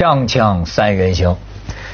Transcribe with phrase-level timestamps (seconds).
[0.00, 1.36] 锵锵三人行，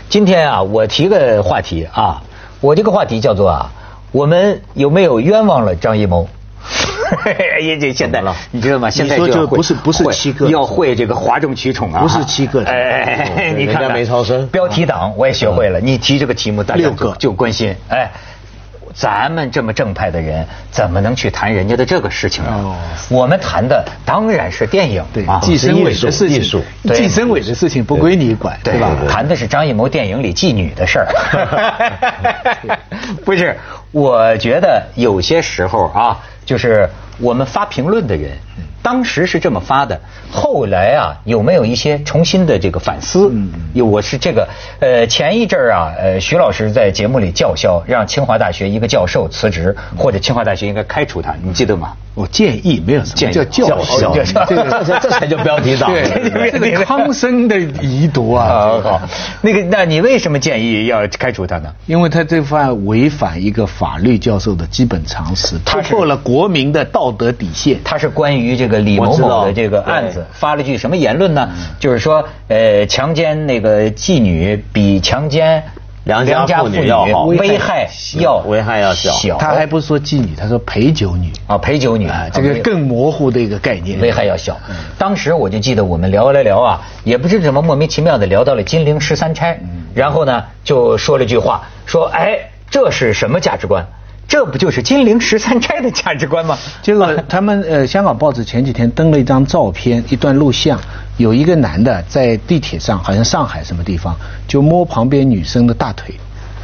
[0.09, 2.23] 今天啊，我提个话题啊，
[2.61, 3.73] 我这个话题叫做啊，
[4.13, 6.29] 我们有没有冤枉了张艺谋？
[7.61, 8.23] 也这现在
[8.53, 8.89] 你知道吗？
[8.89, 10.47] 现在就不是不是七个。
[10.49, 12.63] 要会这个哗众取宠啊，不是七个。
[12.63, 14.47] 哎，你看没超生。
[14.47, 17.07] 标题党我也学会了，你提这个题目，大家六个。
[17.15, 18.09] 就就关心，哎。
[18.97, 22.57] 咱们这么正派的人，怎么能去谈人家的这个事情啊？
[22.57, 22.77] 哦
[23.11, 26.63] 我们谈的当然是电影对啊，计生委的事情
[26.95, 28.91] 计生委的事情不归你管，对吧？
[29.09, 31.07] 谈的是张艺谋电影里妓女的事儿。
[33.25, 33.57] 不是，
[33.97, 36.87] 我觉得有些时候啊，就是
[37.19, 38.33] 我们发评论的人，
[38.83, 39.99] 当时是这么发的，
[40.31, 43.33] 后来啊，有没有一些重新的这个反思？
[43.73, 44.47] 有，我是这个，
[44.81, 51.95] 呃，前一阵儿啊，呃，徐老师在节目里叫嚣，让清华大学一个教授辞职，或者清华大学应该开除他，你记得吗？
[52.15, 53.37] 我建议没有什建议。
[53.37, 54.15] 么叫教教授，
[54.47, 55.93] 这个这这才叫标题党。
[55.93, 56.51] 对。
[56.59, 58.47] 这个康生的遗毒啊，
[58.81, 59.01] 好好，
[59.43, 61.71] 那个，那你为什么建议要开除他呢？
[61.85, 67.81] 因为他这犯违反一个法律教授的基本常识，突他破了国民的道德底线。
[67.85, 71.49] 他是关于这个李某某的这个案子发了句什么言论呢？
[71.79, 75.63] 就是说，呃，强奸那个妓女比强奸
[76.05, 77.25] 良家妇女女要好。
[77.25, 79.11] 危害要危害要小。
[79.13, 79.39] 小。
[79.39, 81.33] 他还不是说妓女，他说陪酒女。
[81.47, 82.07] 啊陪酒女。
[82.09, 84.01] 啊，这个更模糊的一个概念。
[84.01, 84.57] 危害要小。
[84.99, 89.59] 当时我就记得我们聊来聊啊，也不知怎么莫名其妙的聊到了金陵十三钗，
[89.95, 92.39] 然后呢就说了句话，说哎
[92.71, 93.87] 这是什么价值观？
[94.29, 96.59] 这不就是金陵十三钗的价值观吗？
[96.83, 100.81] 结果他们呃，香港报纸前几天登了一张照片，一段录像，
[101.17, 104.17] 有一个男的在地铁上，好像上海什么地方，
[104.49, 106.13] 就摸旁边女生的大腿，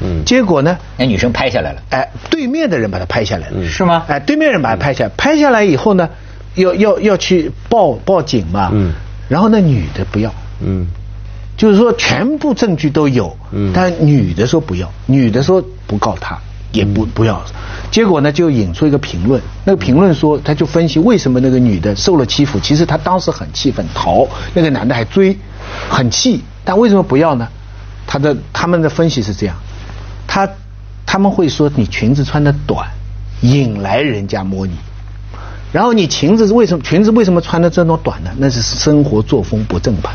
[0.01, 0.25] 嗯。
[0.25, 4.03] 结果呢，那女生拍下来了，哎，对面的人把他拍下来了，是吗？
[4.09, 6.11] 哎，对面人把他拍下来，拍下来以后呢，
[6.57, 8.93] 要要要去报报警嘛，嗯。
[9.29, 10.89] 然后那女的不要，嗯
[11.63, 16.37] 就是说全部证据都有，嗯但女的说不要，女的说不告他，
[16.73, 17.41] 也不不要，
[17.89, 25.39] 结果呢就引出一个评论，那个评论说他就分析为什么那个女的受了欺负，其实她当时很气愤逃，那个男的还追，
[25.89, 27.47] 很气，但为什么不要呢？
[28.09, 29.55] 他的他们的分析是这样，
[30.27, 30.49] 他
[31.07, 32.89] 他们会说你裙子穿的短，
[33.43, 34.75] 引来人家摸你。
[35.71, 38.33] 然后你裙子是为什么裙子为什么穿的这么短呢？
[38.37, 40.11] 那是生活作风不正派，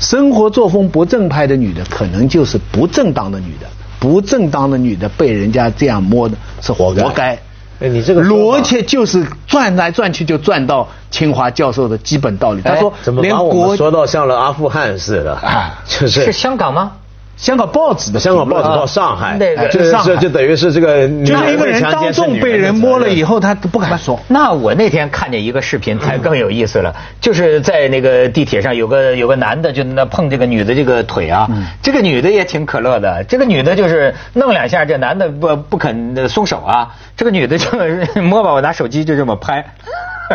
[0.00, 3.66] 生活作风不正派的女的，可能就是不正当的女的，
[4.00, 7.38] 不正当的女的被人家这样摸的是活该活该。
[7.80, 12.60] 哎你这个逻辑就是转来转去就转到清华教授的基本道理。
[12.62, 15.34] 他说哎怎么连把我国们说到像了阿富汗似的？
[15.36, 16.92] 啊就是是香港吗？
[17.40, 24.20] 香港报纸的香港报纸报上海，那就是就等于是这个女就是一个人当众被人摸了以后，他都不敢说。
[24.28, 31.48] 那我那天看见一个视频，才更有意思了，就是在那个地铁上有个有个男的就那碰这个女的这个腿啊，
[31.82, 37.66] 这个女的也挺可乐的，这个女的就是弄两下，这男的不不肯松手啊，这个女的就
[38.20, 39.64] 摸吧，我拿手机就这么拍。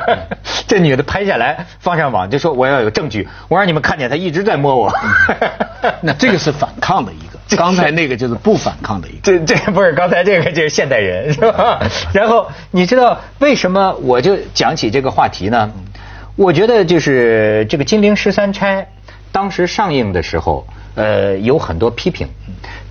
[0.67, 4.91] 这女的拍下来放上网，就说我要有证据，我让你们看见她一直在摸我。
[6.01, 9.19] 那这个是反抗的一个， 刚才那个就是不反抗的一个。
[9.23, 11.79] 这这不是刚才这个就是现代人是吧？
[12.13, 15.71] 然后你知道为什么我就讲起这个话题呢？
[16.35, 18.81] 我觉得就是这个《金陵十三钗》
[19.31, 22.27] 当时上映的时候，呃，有很多批评。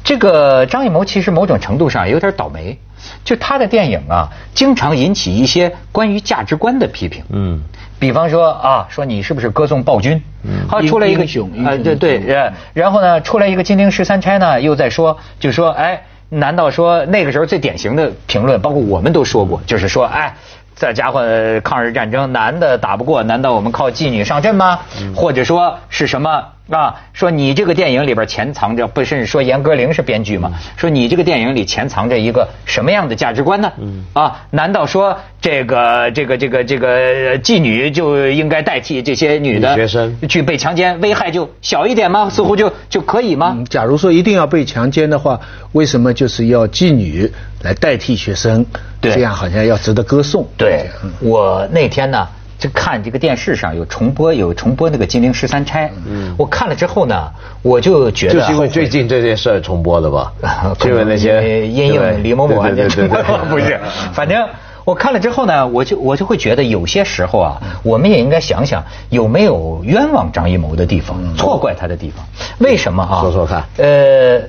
[0.02, 2.78] 这个张艺谋其实某种程度上有点倒霉，
[3.24, 7.22] 就他的电影啊，经常引起一些关于价值观的批评。
[7.30, 7.60] 嗯，
[7.98, 10.20] 比方说啊，说你是不是歌颂暴君？
[10.42, 11.24] 嗯，好，出来一个
[11.64, 20.34] 啊，对对，呃，然后呢，出来一个金陵十三钗呢，又在说，就说，哎，难道说那个时候最典型的评论，包括我们都说过，就是说，哎。
[20.76, 24.80] 这家伙呃抗日战争，男的打不过，难道我们靠妓女上阵吗？
[25.14, 26.94] 或者说是什么啊？
[27.12, 30.52] 说你这个电影里边潜藏着，不是说严歌苓是编剧吗？
[30.76, 33.72] 说你这个电影里潜藏着一个什么样的价值观呢？
[34.14, 34.46] 啊？
[34.50, 42.30] 难道说这个这个这个这个妓女就应该代替这些女的学生去被强奸，危害就小一点吗？
[42.30, 43.54] 似乎就就可以吗？
[43.58, 45.40] 嗯，假如说一定要被强奸的话，
[45.72, 47.30] 为什么就是要妓女
[47.62, 48.64] 来代替学生？
[49.00, 50.48] 对这样好像要值得歌颂。
[50.56, 50.88] 对，
[51.20, 52.26] 我那天呢，
[52.64, 55.86] 就看这个电视上有重播，有重播那个《金陵十三钗》。
[56.06, 57.30] 嗯，我看了之后呢，
[57.60, 60.32] 我就觉得就是因为最近这件事儿重播的吧？
[60.78, 62.88] 就 因为那些因对应李某某案件
[63.50, 63.78] 不是，
[64.14, 64.48] 反正。
[64.86, 72.22] 我看了之后呢，我就我就会觉得有些时候啊，我们也应该想想有没有冤枉张艺谋的地方，错怪他的地方。
[72.58, 73.20] 为什么啊？
[73.22, 74.40] 说说看呃，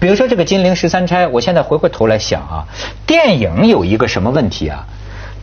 [0.00, 2.66] 比如说这个《金陵十三钗》，我现在回过头来想啊，
[3.06, 4.84] 电影有一个什么问题啊？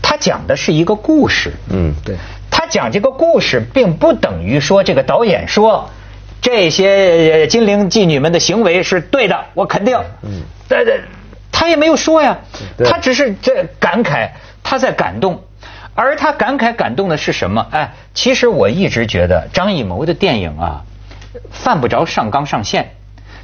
[0.02, 2.16] 它讲的是一个故事，嗯，对。
[2.50, 5.90] 他讲这个故事，并不等于说这个导演说
[6.42, 9.98] 这些呃金陵妓女们的行为是对的，我肯定。
[10.22, 11.06] 嗯，但是
[11.52, 12.40] 他也没有说呀，
[12.84, 14.32] 他只是这感慨，
[14.64, 15.42] 他在感动。
[15.94, 17.68] 而他感慨感动的是什么？
[17.72, 20.84] 哎，其实我一直觉得张艺谋的电影啊，
[21.52, 22.92] 犯不着上纲上线。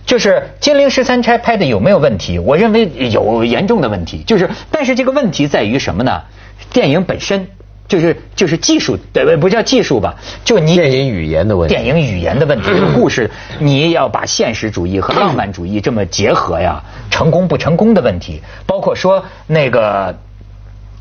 [0.06, 0.30] 就是
[0.62, 2.40] 《金陵十三钗》拍的有没有问题？
[2.40, 4.24] 我认为有严重的问题。
[4.26, 6.24] 就是，但是这个问题在于什么呢？
[6.72, 7.48] 电影本身
[7.88, 10.16] 就是就是技术，对不叫技术吧？
[10.44, 20.18] 就你电影语言的问题电影语言的问题，这个故事你要把现实主义和浪漫主义这么结合呀，成功不成功的问题，包括说那个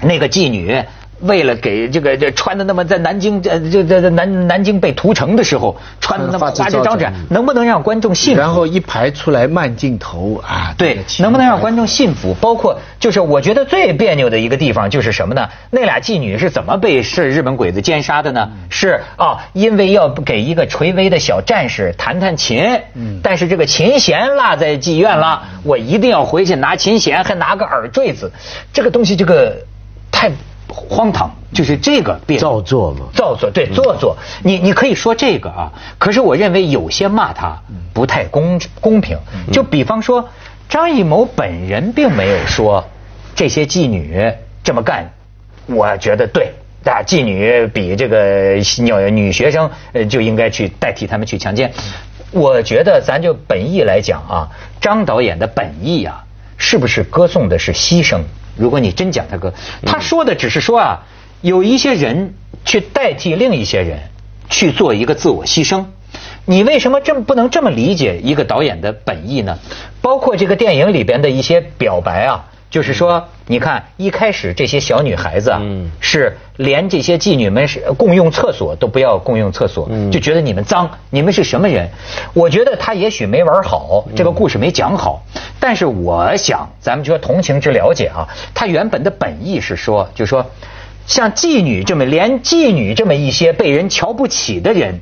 [0.00, 0.82] 那个妓女。
[1.20, 8.40] 为了给这个这穿的那么在南京呃这这这南南京被屠城的时候穿的那么花枝招招展展，能不能让观众信服？
[8.40, 12.34] 然后一排出来慢镜头啊，对能不能让观众信服？
[12.40, 15.48] 包括就是我觉得最别扭的一个地方就是什么呢？
[15.70, 18.50] 那俩妓女是怎么被是日本鬼子奸杀的呢？
[18.68, 22.80] 是啊，因为要给一个垂危的小战士弹弹琴，
[23.22, 28.30] 但是这个琴弦落在妓院了，我一定要回去拿琴弦，还拿个耳坠子，
[28.72, 29.56] 这个东西这个
[30.10, 30.30] 太
[30.68, 37.60] 荒唐，就是这个变造作嘛造作对做作，你你可以说这个啊，可是我认为有些骂他
[37.92, 39.18] 不太公公平。
[39.52, 40.28] 就比方说，
[40.68, 42.84] 张艺谋本人并没有说
[43.34, 44.32] 这些妓女
[44.64, 45.12] 这么干，
[45.66, 46.52] 我觉得对。
[46.84, 51.72] 啊，妓女比这个女女学生呃就应该去代替他们去强奸。
[52.30, 54.48] 我觉得咱就本意来讲啊，
[54.80, 56.24] 张导演的本意啊，
[56.56, 58.20] 是不是歌颂的是牺牲？
[58.56, 59.54] 如果你真讲他哥，
[59.84, 61.06] 他说的只是说啊，
[61.40, 64.00] 有一些人去代替另一些人
[64.48, 65.84] 去做一个自我牺牲。
[66.44, 69.58] 你为什么这么不能这么理解一个导演的本意呢？
[70.00, 81.88] 包括这个电影里边的一些表白啊，就是说，你看一开始这些小女孩子啊，嗯是连这些妓女们是共用厕所都不要共用厕所，嗯就觉得你们脏，你们是什么人？
[82.34, 85.22] 我觉得他也许没玩好，这个故事没讲好，
[85.60, 90.44] 但是我想咱们就说同情之了解啊，他原本的本意是说，就说
[91.06, 95.00] 像妓女这么连妓女这么一些被人瞧不起的人，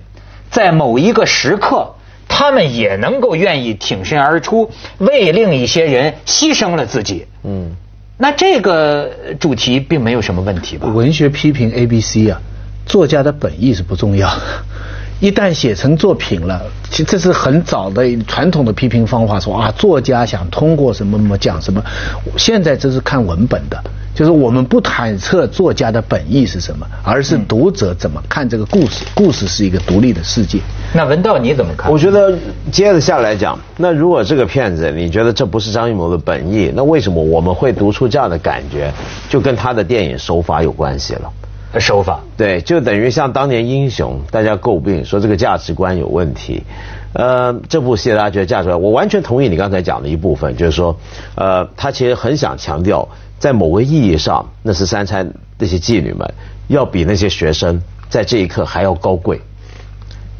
[0.50, 1.94] 在某一个时刻。
[2.36, 7.26] 他们也能够愿意挺身而出，为另一些人牺牲了自己。
[7.44, 7.76] 嗯，
[8.18, 9.08] 那这个
[9.38, 10.88] 主题并没有什么问题吧？
[10.88, 12.40] 文学批评 A、B、C 啊，
[12.86, 14.28] 作家的本意是不重要，
[15.20, 21.82] 一旦写成作品了，其实这是很早的传统的批评方法，说啊，作家想通过什么什么讲什么，
[22.36, 23.82] 现在这是看文本的。
[24.14, 29.04] 就是我们不揣测作家的本意是什么，而是读者怎么看这个故事。
[29.12, 30.60] 故事是一个独立的世界。
[30.92, 31.90] 那文道你怎么看？
[31.90, 32.32] 我觉得
[32.70, 38.92] 接着下来讲，那如果这个片子你觉得这不是张艺谋的本意，那为什么我们会读出这样的感觉？
[39.28, 41.32] 就跟他的电影手法有关系了。
[41.80, 46.62] 手法对，就等于像当年《英雄》，大家诟病说这个价值观有问题。
[47.12, 50.96] 呃，这部戏大家觉得价值观，我完全同意你刚才讲的一部分，就是说，
[51.36, 56.34] 呃，他其实很想强调，在某个意义上，那是三餐那些妓女们，
[56.66, 59.40] 要比那些学生在这一刻还要高贵。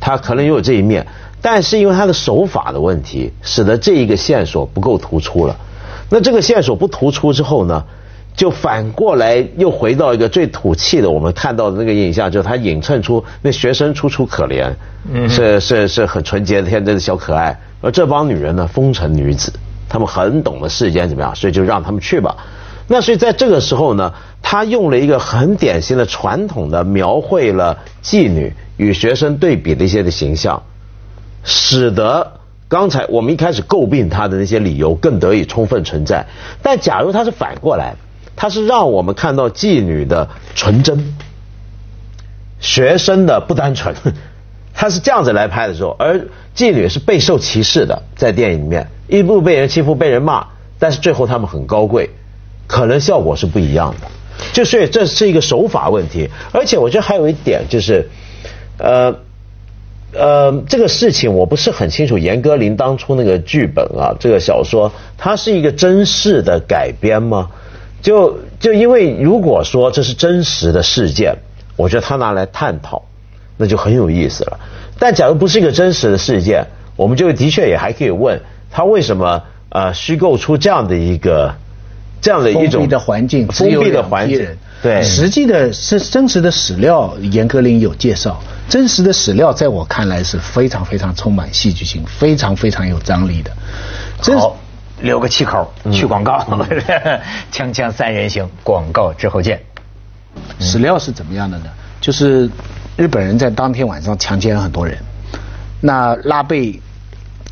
[0.01, 1.07] 他可能也有这一面，
[1.41, 5.57] 但是因为他的手法的问题，使得这一个线索不够突出了。
[6.11, 7.85] 那这个线索不突出之后呢，
[8.37, 14.73] 就反过来又回到一个最土气的我们看到的那个印象，就是他映衬出那学生楚楚可怜，
[15.29, 19.53] 是是是很纯洁天真的小可爱，而这帮女人呢，风尘女子，
[19.89, 22.37] 她们很懂得世间怎么样，所以就让他们去吧。
[22.89, 24.13] 那所以在这个时候呢，
[24.43, 30.61] 他用了一个很典型的传统的描绘了妓女与学生对比的一些的形象，
[31.45, 32.33] 使得
[32.67, 36.27] 刚才我们一开始诟病他的那些理由更得以充分存在。
[36.63, 37.95] 但假如他是反过来，
[38.37, 41.15] 他是让我们看到妓女的纯真，
[42.61, 43.95] 学生的不单纯，
[44.75, 50.47] 他是这样子来拍的时候，而妓女是备受歧视的，在电影里面一路被人欺负、被人骂，
[50.79, 52.11] 但是最后他们很高贵，
[52.67, 54.09] 可能效果是不一样的。
[54.53, 58.09] 就所以这是一个手法问题，而且我觉得还有一点就是，
[58.79, 59.15] 呃。
[60.17, 62.17] 呃，这个事情我不是很清楚。
[62.17, 67.51] 严歌苓当初那个剧本啊，这个小说，它是一个真实的改编吗？
[68.05, 71.39] 就就因为如果说这是真实的事件，
[71.75, 73.03] 我觉得他拿来探讨，
[73.57, 74.61] 那就很有意思了。
[74.99, 81.55] 但假如不是一个真实的事件，我们就的确也还可以问他为什么呃虚构出这样的一个
[82.21, 84.47] 这样的一种封闭的环境，封闭的环境
[84.83, 88.39] 对，实际的是真实的史料，严歌苓有介绍。
[88.69, 93.51] 真实的史料在我看来是非常非常充满戏剧性，非常非常有张力的。
[94.21, 94.59] 真好，
[95.01, 96.39] 留个气口，去广告。
[97.53, 99.61] 锵锵三人行，广告之后见。
[100.59, 101.65] 史料是怎么样的呢？
[102.01, 102.49] 就是
[102.97, 104.97] 日本人在当天晚上强奸了很多人，
[105.81, 106.81] 那拉贝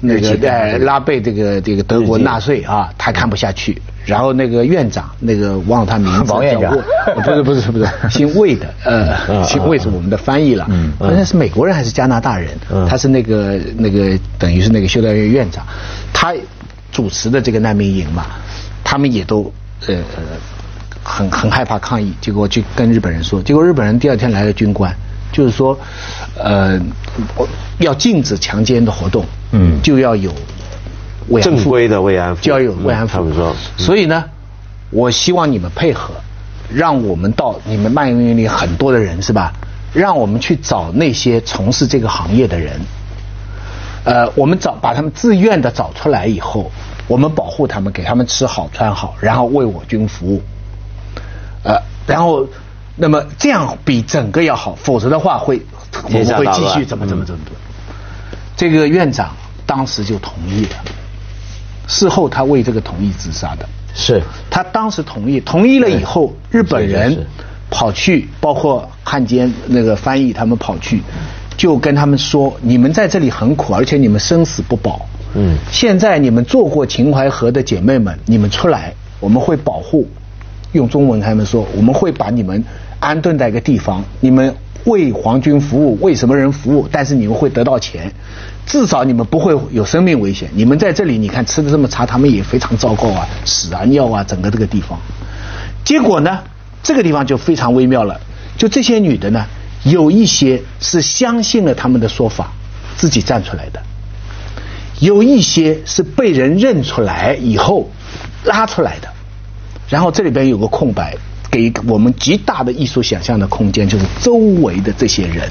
[0.01, 3.81] 那个呃拉贝这个这个德国纳粹啊，他看不下去。
[4.05, 6.77] 然后那个院长，那个忘了他名字，王院长。
[7.15, 10.93] 不是不是不是，姓魏的， 呃，嗯姓魏是我们的翻译了，嗯。
[10.99, 12.85] 好像是美国人还是加拿大人，嗯。
[12.89, 15.65] 他是那个那个等于是那个修道院院长，
[16.13, 16.35] 他
[16.93, 18.27] 主持的这个难民营嘛，
[18.85, 19.53] 他们也都
[19.89, 20.23] 呃呃
[21.03, 24.95] 很很害怕抗议，结果去跟日本人说，结果日本人第二天来了军官，
[25.33, 25.77] 就是说，
[26.37, 26.81] 呃，
[27.35, 30.33] 我要禁止强奸的活动，嗯就要有
[31.29, 33.15] 慰安妇正规的慰安妇就要有慰安妇。
[33.15, 34.25] 嗯他们说所以呢，
[34.91, 36.15] 我希望你们配合，
[36.73, 39.53] 让我们到你们漫游营里很多的人是吧？
[39.93, 42.81] 让我们去找那些从事这个行业的人，
[44.05, 46.71] 呃，我们找把他们自愿的找出来以后，
[47.07, 50.43] 我们保护他们，给他们吃好穿好，然后为我军服务。
[51.63, 52.47] 呃，然后，
[52.97, 55.63] 那么这样比整个要好，否则的话会
[56.05, 57.59] 我们会继续怎么怎么怎么怎么。
[58.57, 60.77] 这个院长当时就同意了，
[61.87, 63.69] 事后他为这个同意自杀的。
[63.95, 67.27] 是他当时同意，同意了以后，日本人
[67.71, 71.03] 跑去，包括汉奸那个翻译，他们跑去，
[71.57, 75.07] 就跟他们说：你们在这里很苦，而且你们生死不保。
[75.35, 80.07] 嗯现在你们做过秦淮河的姐妹们，你们出来，我们会保护。
[80.73, 82.65] 用中文他们说，我们会把你们
[82.99, 84.55] 安顿在一个地方，你们
[84.85, 86.89] 为皇军服务，为什么人服务？
[86.91, 88.11] 但是你们会得到钱，
[88.67, 90.49] 至少你们不会有生命危险。
[90.55, 94.99] 你们在这里，你看吃的这么差，他们也非常糟糕啊，屎啊尿啊，整个这个地方。
[95.85, 96.39] 结果呢，
[96.83, 98.19] 这个地方就非常微妙了。
[98.57, 99.45] 就这些女的呢，
[99.85, 102.53] 有一些是相信了他们的说法，
[102.97, 103.81] 自己站出来的；
[105.01, 107.91] 有一些是被人认出来以后
[108.45, 109.09] 拉出来的。
[109.89, 111.17] 然后这里边有个空白，
[111.51, 115.51] 给我们极大的艺术想象的空间，就是周围的这些人，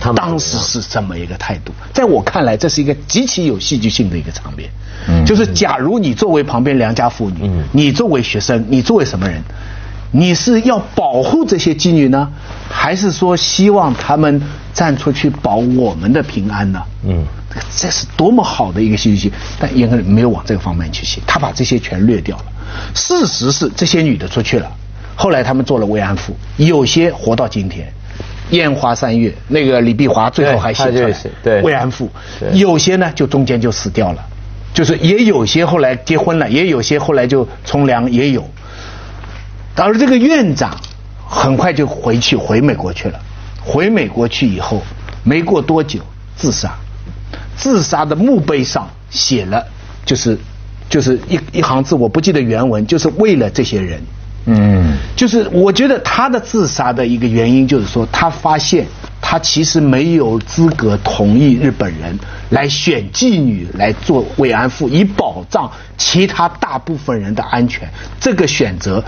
[0.00, 1.72] 他们当时是这么一个态度。
[1.92, 4.68] 在我看来，这是一个极其有戏剧性的一个场面。
[5.08, 9.40] 嗯就是假如你作为旁边良家妇女，嗯你作为学生，你作为什么人？
[10.16, 12.30] 你是要保护这些妓女呢，
[12.70, 14.40] 还是说希望他们
[14.72, 16.82] 站出去保我们的平安呢？
[17.06, 17.22] 嗯
[17.74, 22.44] 这是多么好的一个戏剧性，但严格没有往这个方面去写，他把这些全略掉了。
[22.94, 24.70] 事实是这些女的出去了，
[25.14, 27.92] 后来他们做了慰安妇，有些活到今天。
[28.50, 32.08] 烟花三月，那个李碧华最后还写出来对慰安妇
[32.38, 34.24] 对，有些呢就中间就死掉了，
[34.72, 38.48] 就是也有些后来结婚了，也有些后来就从良，也有。
[39.84, 40.76] 而这个院长
[41.26, 43.20] 很快就回去回美国去了，
[43.62, 44.82] 回美国去以后，
[45.22, 46.00] 没过多久
[46.36, 46.74] 自杀，
[47.56, 49.64] 自杀的墓碑上写了，
[50.04, 50.38] 就是
[50.88, 54.00] 就是一一行字，我不记得原文，就是为了这些人。
[54.46, 54.96] 嗯。
[55.16, 58.86] 就是我觉得他的自杀的一个原因，就是说他发现
[59.20, 62.18] 他其实没有资格同意日本人
[62.50, 67.88] 来选妓女来做慰安妇，以保障其他大部分人的安全。
[68.20, 69.02] 这个选择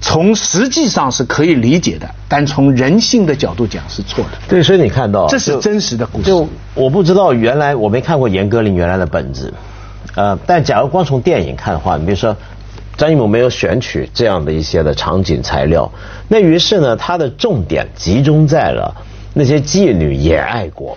[0.00, 4.30] 从实际上是可以理解的，但从人性的角度讲是错的。
[4.48, 9.52] 对，所以你看到这是就真实的故事就我不知道原来我没看过严歌苓原来的本子，
[10.14, 12.36] 呃，但假如光从电影看的话，你比如说
[12.96, 15.90] 张艺谋没有选取这样的一些的场景材料，
[16.28, 18.94] 那于是呢，他的重点集中在了
[19.34, 20.96] 那些妓女也爱国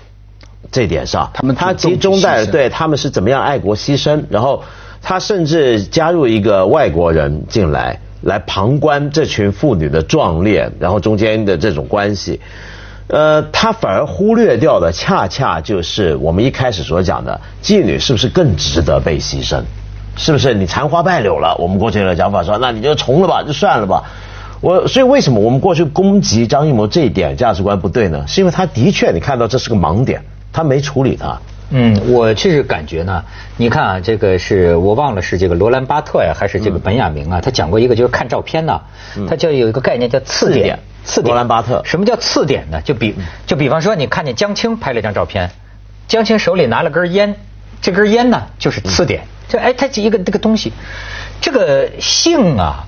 [0.72, 4.64] 这点上，他们他集中在对他们是怎么样爱国牺牲，然后
[5.02, 8.00] 他甚至加入一个外国人进来。
[8.22, 12.42] 来旁观这群妇女的壮烈，然后中间的这种关系，
[13.08, 19.62] 呃，他反而忽略掉的，恰恰就是我们一开始所讲的，妓女是不是更值得被牺牲？
[20.16, 21.56] 是不是你残花败柳了？
[21.60, 24.04] 我们过去的讲法说，那你就从了吧，就算了吧。
[24.62, 28.26] 我所以为什么我们过去攻击张艺谋这一点价值观不对呢？
[28.28, 31.40] 是因为他的确你看到这是个盲点，他没处理它。
[31.70, 33.24] 嗯，我其实感觉呢，
[33.58, 37.42] 你看啊，这个是我忘了是这个罗兰巴特呀，还是这个本雅明啊？
[37.42, 38.82] 他讲过一个，就是看照片呢，
[39.28, 41.28] 他就有一个概念叫次点次点。
[41.28, 42.82] 罗兰巴特什么叫次点呢？
[42.82, 43.14] 就比
[43.46, 45.52] 就比方说，你看见江青拍了一张照片，
[46.08, 47.36] 江青手里拿了根烟，
[47.82, 49.24] 这根烟呢就是次点。
[49.50, 50.72] 就哎，它是一个这个东西，
[51.42, 52.86] 这个性啊，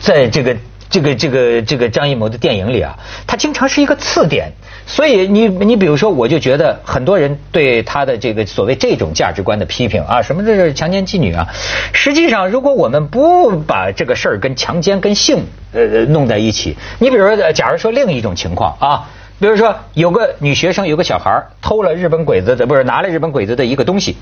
[0.00, 0.56] 在这个
[0.92, 2.96] 这个这个这个张艺谋的电影里啊，
[3.26, 4.52] 它经常是一个次点。
[4.86, 11.48] 所以你你比如说，我就觉得很多人对他的这个所谓这种价值观的批评啊，什么这是强奸妓女啊，
[11.92, 19.08] 实际上如果我们不把这个事儿跟强奸跟性呃弄在一起，你比如说，假如说另一种情况啊。
[19.40, 24.16] 比如说，有个女学生，有个小孩偷了日本鬼子的，不是拿了日本鬼子的一个东西，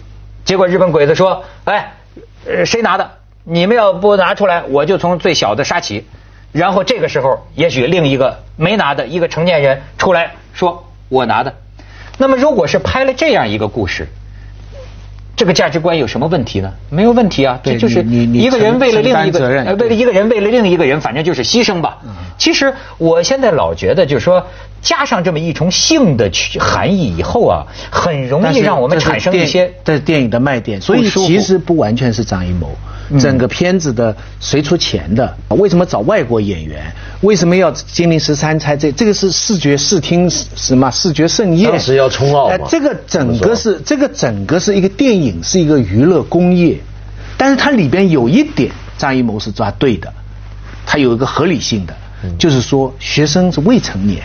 [0.47, 1.93] 结果日本鬼子说：“哎，
[2.47, 3.11] 呃，谁拿的？
[3.45, 6.07] 你们要不拿出来，我就从最小的杀起。”
[6.53, 11.55] 然后这个时候，也许另一个没拿的一个成年人出来说：“我拿的。”
[12.19, 14.09] 那么如果是拍了这样一个故事，
[15.37, 16.71] 这个价值观有什么问题呢？
[16.91, 21.99] 没有问题啊，这对就是一个人为了另一个为了一个人为了另一个人，反正就是牺牲吧。
[22.41, 24.47] 其实我现在老觉得，就是说
[24.81, 32.75] 加上这么一重性的去含义以后啊，很容易让我们产生一些这是电影的卖点，所以其实不完全是张艺谋。
[33.19, 35.37] 整个片子的谁出钱的？
[35.49, 36.81] 为什么找外国演员？
[37.23, 38.77] 为什么要金陵十三钗？
[38.77, 41.69] 这这个是视觉视听什么视觉盛宴？
[41.69, 46.79] 当时要冲奥这个整个是这个整个是一个电影，是一个娱乐工业，
[47.37, 50.13] 但是它里边有一点张艺谋是抓对的，
[50.87, 51.97] 它有一个合理性的，
[52.39, 54.23] 就是说学生是未成年。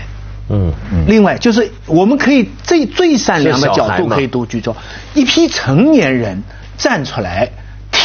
[0.47, 0.71] 嗯，
[1.07, 4.77] 另外就是我们可以最最善良的角度可以都举做，
[5.15, 6.43] 一批成年人
[6.77, 7.49] 站出来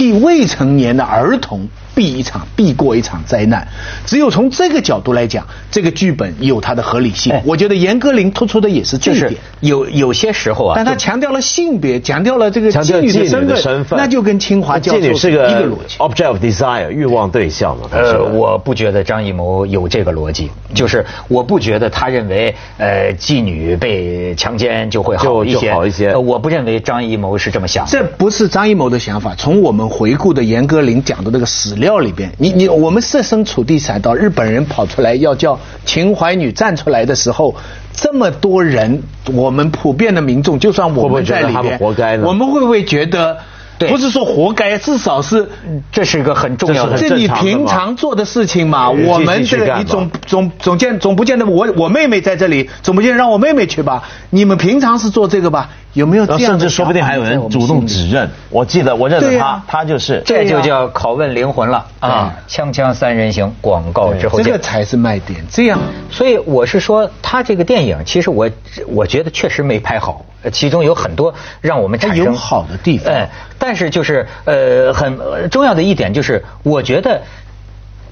[0.00, 3.68] 替未成年的儿童避一场避过一场灾难。
[4.06, 7.42] 只有从这个角度来讲，这个剧本有它的合理性哎。
[7.44, 9.40] 我觉得严歌苓突出的也是这就是一点。
[9.60, 15.98] 有有些时候啊，但他强调了性别，强调了这个妓女的的身份，身份，那就跟清华教授是一个个逻辑。
[15.98, 17.82] object of desire 欲望对象嘛。
[17.90, 27.90] 他呃，说我不觉得张艺谋有这个逻辑，就是我不觉得他认为呃妓女被强奸就会好一些，好一些呃我不认为张艺谋是这么想的。
[27.90, 29.34] 这不是张艺谋的想法。
[29.36, 37.56] 从我们回顾的严歌苓讲的那个史料里边，你你我们设身处地想到日本人跑出来要叫秦淮女站出来的时候，
[37.92, 39.02] 这么多人，
[39.34, 43.38] 我们普遍的民众，就算我们在里边，活该呢我们会不会觉得？
[43.80, 45.48] 对不是说活该，至少是
[45.90, 54.02] 这是一个很重要的这是你平常做的事情嘛，我们这个你总总总见总不见得我我妹妹在这里，总不见得让我妹妹去吧？
[54.28, 55.70] 你们平常是做这个吧？
[55.92, 58.30] 有没有这样甚至说不定还有人主动指认。
[58.48, 62.32] 我记得我认得他，他就是这就叫拷问灵魂了啊！
[62.46, 64.58] 锵锵三人行，广告之后这个。
[64.60, 65.44] 才是卖点。
[65.50, 68.48] 这样所以我是说，他这个电影其实我
[68.86, 77.22] 我觉得确实没拍好，呃其中有很多让我们产生有好的地方哎，但是就是呃很呃重要的一点就是，我觉得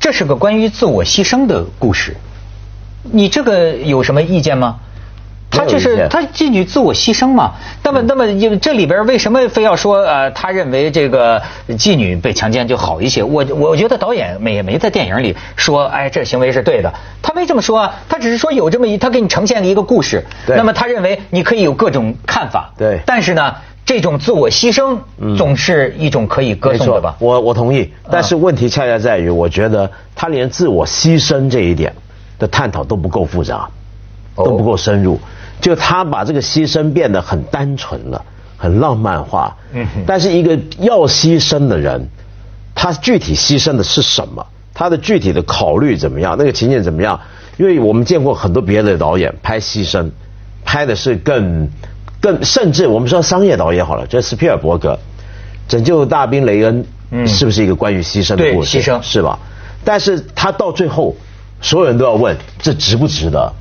[0.01, 2.17] 这是个关于自我牺牲的故事。
[3.03, 4.77] 你这个有什么意见吗？
[5.51, 7.55] 他就是他妓女自我牺牲嘛。
[7.83, 11.41] 那么，那么因为这里边为什么非要说呃，他认为这个
[11.71, 13.23] 妓女被强奸就好一些？
[13.23, 16.93] 我我觉得导演没也没在电影里说，哎，这行为是对的，
[17.23, 20.27] 他没这么说啊，他只是说有这么一，他给你呈现了一个故事。
[20.47, 22.75] 那么他认为你可以有各种看法。
[22.77, 23.55] 对但是呢，
[23.89, 24.99] 这种自我牺牲
[25.39, 27.17] 总是一种可以歌颂的吧？
[27.21, 31.95] 我我同意，但是问题恰恰在于，我觉得他连自我牺牲这一点
[32.39, 33.71] 的探讨都不够复杂，
[34.35, 35.19] 哦都不够深入。
[35.63, 38.23] 就他把这个牺牲变得很单纯了，
[38.59, 39.57] 很浪漫化。
[39.73, 42.11] 嗯但是一个要牺牲的人，
[42.75, 44.47] 他具体牺牲的是什么？
[44.75, 46.37] 他的具体的考虑怎么样？
[46.39, 47.19] 那个情景怎么样？
[47.57, 50.11] 因为我们见过很多别的导演拍牺牲，
[50.63, 51.71] 拍的是更
[52.21, 54.95] 更甚至我们说商业导演好了，就斯皮尔伯格，
[55.71, 58.81] 《拯救大兵雷恩》嗯是不是一个关于牺牲的故事？
[58.81, 59.39] 牺牲是吧？
[59.85, 61.15] 但是他到最后，
[61.61, 63.53] 所有人都要问这值不值得？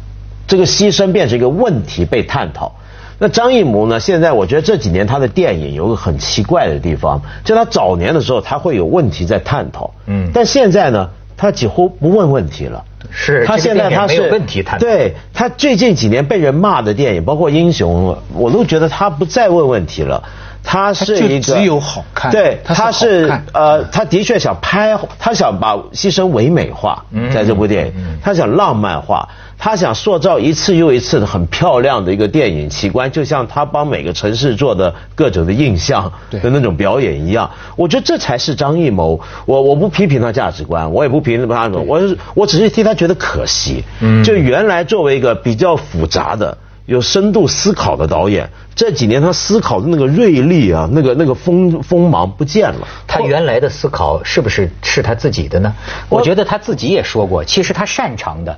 [0.48, 2.74] 这个牺牲变成一个问题被探讨。
[3.20, 4.00] 那张艺谋呢？
[4.00, 12.86] 现在我觉得这几年他的电影有个很奇怪的地方，就他早年的时候他会有问题在探讨，嗯但现在呢，他几乎不问问题了。
[13.10, 20.24] 是他现在他是问题对他最近几年被人骂的电影，包括《英雄》，我都觉得他不再问问题了。
[20.70, 37.50] 他是一个只有好看对，他是呃，他的确想拍，他想把牺牲唯美化，嗯在这部电影，他想浪漫化，他想塑造一次又一次的很漂亮的一个电影奇观，就像他帮每个城市做的各种的印象对的那种表演一样。
[37.78, 39.22] 我觉得这才是张艺谋。
[39.46, 43.86] 我我不批评他价值观，我也不评判他，我是我只是替他觉得可惜。
[44.02, 46.58] 嗯就原来作为一个比较复杂的。
[46.88, 52.88] 有深度思考的导演，这几年他思考的那个锐利啊，那个那个锋锋芒不见了。
[53.06, 55.74] 他原来的思考是不是是他自己的呢？
[56.08, 58.58] 我觉得他自己也说过，其实他擅长的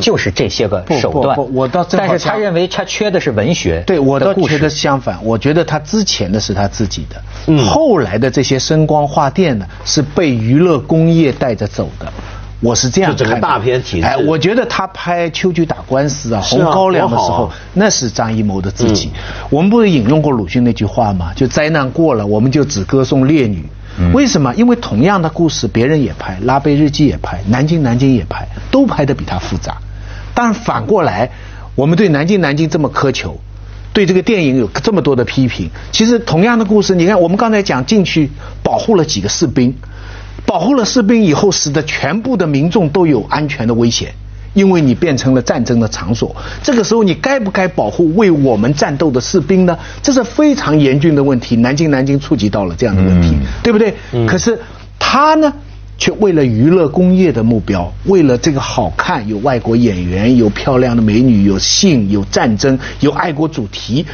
[0.00, 1.36] 就是这些个手段。
[1.36, 3.80] 不不我倒但是他认为他缺的是文学。
[3.86, 12.12] 对我倒故事觉得相反，我觉得他之前的是他自己的，嗯后来的这些声光画电呢，是被娱乐工业带着走的。
[12.60, 19.10] 我是这样就整个看大片体制哎，我觉得他拍《秋菊打官司》啊，《红高粱》的时候，那是张艺谋的自己。
[19.14, 21.32] 嗯我们不是引用过鲁迅那句话吗？
[21.34, 23.64] 就灾难过了，我们就只歌颂烈女。
[24.00, 24.54] 嗯为什么？
[24.54, 29.76] 因为同样的故事，别人也拍，《拉贝日记》也拍，《南京南京》也拍，都拍得比他复杂。
[30.34, 31.30] 但反过来，
[31.74, 33.38] 我们对《南京南京》这么苛求，
[33.92, 35.70] 对这个电影有这么多的批评。
[35.90, 38.30] 其实同样的故事，你看我们刚才讲进去
[38.62, 39.74] 保护了几个士兵，
[40.48, 44.08] 保护了士兵以后，使得全部的民众都有安全的危险。
[44.54, 46.34] 因为你变成了战争的场所。
[46.62, 49.78] 这个时候，你该不该保护为我们战斗的士兵呢？
[50.02, 51.54] 这是非常严峻的问题。
[51.56, 53.94] 南京，南京触及到了这样的问题，对不对？
[54.26, 54.58] 可是
[54.98, 55.52] 他呢，
[55.98, 64.06] 却为了娱乐工业的目标，为了这个好看，有外国演员，有漂亮的美女，有性，有战争，有爱国主题。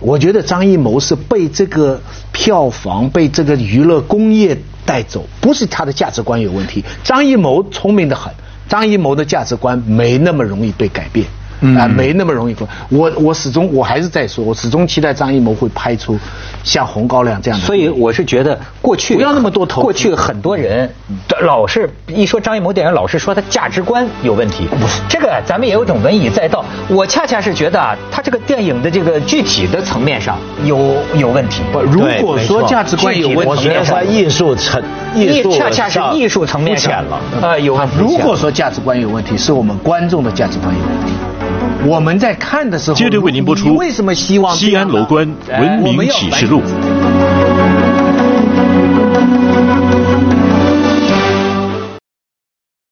[0.00, 1.98] 我觉得张艺谋是被这个
[2.32, 6.82] 票房、被这个娱乐工业带走，不是他的价值观有问题。
[7.04, 8.32] 张艺谋聪明的很，
[8.66, 11.26] 张艺谋的价值观没那么容易被改变。
[11.76, 12.68] 啊，没那么容易过。
[12.88, 16.18] 我我始终我还是在说，我始终期待张艺谋会拍出
[16.62, 17.66] 像《红高粱》这样的。
[17.66, 19.82] 所以我是觉得过去不要那么多投。
[19.82, 20.88] 过去很多人
[21.40, 24.66] 老是一说张艺谋电影，老是说他价值观有问题。
[24.78, 26.64] 不是这个，咱们也有种文以载道。
[26.88, 31.62] 我恰恰是觉得啊，他这个电影的这个具体的层面上有有问题。
[31.72, 34.82] 不，如果说价值观有问题，我觉得他艺术层
[35.14, 37.78] 艺术恰恰是艺术层面浅了啊，有。
[37.98, 41.12] 如果说价值观有问题，是我们观众的价值观有问题。
[41.86, 46.60] 我们在看的时候，接着为您播出《什么希望西安楼观文明启示录》。